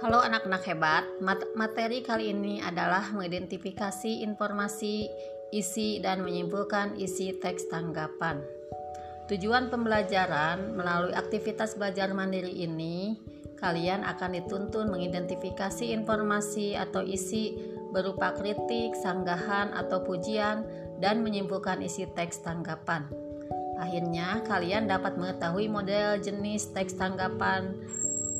Halo 0.00 0.24
anak-anak 0.24 0.64
hebat, 0.64 1.04
materi 1.52 2.00
kali 2.00 2.32
ini 2.32 2.56
adalah 2.64 3.12
mengidentifikasi 3.12 4.24
informasi, 4.24 5.12
isi, 5.52 6.00
dan 6.00 6.24
menyimpulkan 6.24 6.96
isi 6.96 7.36
teks 7.36 7.68
tanggapan. 7.68 8.40
Tujuan 9.28 9.68
pembelajaran 9.68 10.72
melalui 10.72 11.12
aktivitas 11.12 11.76
belajar 11.76 12.16
mandiri 12.16 12.64
ini, 12.64 13.20
kalian 13.60 14.00
akan 14.08 14.40
dituntun 14.40 14.88
mengidentifikasi 14.88 15.92
informasi 15.92 16.80
atau 16.80 17.04
isi 17.04 17.60
berupa 17.92 18.32
kritik, 18.32 18.96
sanggahan, 18.96 19.76
atau 19.76 20.00
pujian, 20.00 20.64
dan 21.04 21.20
menyimpulkan 21.20 21.84
isi 21.84 22.08
teks 22.16 22.40
tanggapan. 22.40 23.04
Akhirnya, 23.76 24.40
kalian 24.48 24.88
dapat 24.88 25.20
mengetahui 25.20 25.68
model 25.68 26.16
jenis 26.24 26.72
teks 26.72 26.96
tanggapan 26.96 27.76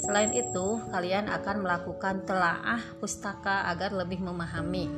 Selain 0.00 0.32
itu, 0.32 0.80
kalian 0.88 1.28
akan 1.28 1.60
melakukan 1.60 2.24
telaah 2.24 2.80
pustaka 2.96 3.68
agar 3.68 3.92
lebih 3.92 4.24
memahami. 4.24 4.88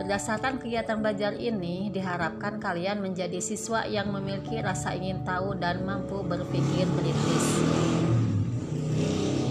Berdasarkan 0.00 0.56
kegiatan 0.56 0.96
belajar 0.96 1.36
ini, 1.36 1.92
diharapkan 1.92 2.56
kalian 2.56 3.04
menjadi 3.04 3.36
siswa 3.36 3.84
yang 3.84 4.08
memiliki 4.08 4.60
rasa 4.64 4.96
ingin 4.96 5.20
tahu 5.28 5.60
dan 5.60 5.84
mampu 5.84 6.24
berpikir 6.24 6.88
kritis. 6.88 7.46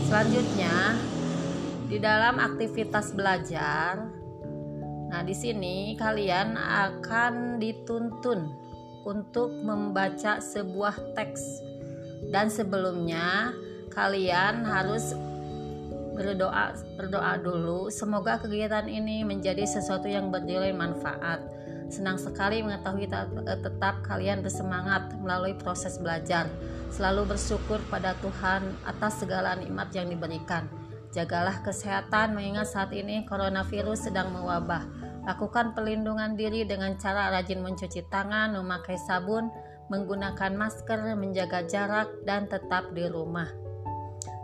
Selanjutnya, 0.09 0.97
di 1.85 2.01
dalam 2.01 2.41
aktivitas 2.41 3.13
belajar, 3.13 4.09
nah 5.13 5.21
di 5.21 5.37
sini 5.37 5.93
kalian 5.93 6.57
akan 6.57 7.61
dituntun 7.61 8.49
untuk 9.05 9.53
membaca 9.61 10.41
sebuah 10.41 11.13
teks 11.13 11.61
dan 12.33 12.49
sebelumnya 12.49 13.53
kalian 13.95 14.67
harus 14.67 15.15
berdoa 16.15 16.75
berdoa 16.99 17.39
dulu. 17.39 17.87
Semoga 17.87 18.39
kegiatan 18.39 18.91
ini 18.91 19.23
menjadi 19.23 19.63
sesuatu 19.63 20.11
yang 20.11 20.29
bernilai 20.29 20.75
manfaat. 20.75 21.39
Senang 21.87 22.19
sekali 22.19 22.59
mengetahui 22.59 23.07
tetap 23.45 24.03
kalian 24.03 24.43
bersemangat 24.43 25.15
melalui 25.23 25.55
proses 25.55 25.95
belajar. 25.95 26.51
Selalu 26.91 27.35
bersyukur 27.35 27.79
pada 27.87 28.15
Tuhan 28.19 28.73
atas 28.83 29.23
segala 29.23 29.55
nikmat 29.55 29.91
yang 29.95 30.11
diberikan. 30.11 30.67
Jagalah 31.15 31.63
kesehatan 31.63 32.35
mengingat 32.35 32.67
saat 32.67 32.91
ini 32.91 33.23
coronavirus 33.23 34.11
sedang 34.11 34.35
mewabah. 34.35 34.83
Lakukan 35.23 35.71
pelindungan 35.71 36.35
diri 36.35 36.67
dengan 36.67 36.99
cara 36.99 37.31
rajin 37.31 37.63
mencuci 37.63 38.03
tangan 38.11 38.51
memakai 38.59 38.99
sabun 38.99 39.47
menggunakan 39.87 40.57
masker 40.57 41.13
menjaga 41.13 41.63
jarak 41.69 42.09
dan 42.25 42.49
tetap 42.49 42.89
di 42.97 43.05
rumah 43.05 43.47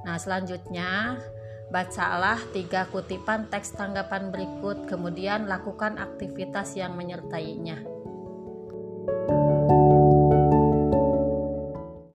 Nah, 0.01 0.17
selanjutnya 0.17 1.21
bacalah 1.71 2.41
tiga 2.51 2.89
kutipan 2.89 3.47
teks 3.47 3.77
tanggapan 3.77 4.33
berikut, 4.33 4.89
kemudian 4.89 5.47
lakukan 5.47 6.01
aktivitas 6.01 6.75
yang 6.75 6.97
menyertainya. 6.97 8.00